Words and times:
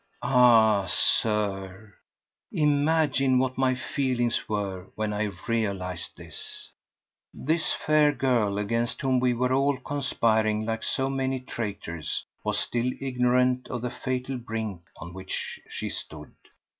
Ah, 0.23 0.87
Sir! 0.87 1.93
imagine 2.51 3.37
what 3.37 3.55
my 3.55 3.75
feelings 3.75 4.49
were 4.49 4.87
when 4.95 5.13
I 5.13 5.29
realized 5.47 6.17
this! 6.17 6.71
This 7.31 7.71
fair 7.73 8.11
girl, 8.11 8.57
against 8.57 8.99
whom 9.01 9.19
we 9.19 9.35
were 9.35 9.53
all 9.53 9.77
conspiring 9.77 10.65
like 10.65 10.81
so 10.81 11.07
many 11.07 11.39
traitors, 11.39 12.25
was 12.43 12.57
still 12.57 12.91
ignorant 12.99 13.67
of 13.67 13.83
the 13.83 13.91
fatal 13.91 14.37
brink 14.39 14.81
on 14.99 15.13
which 15.13 15.59
she 15.69 15.91
stood. 15.91 16.33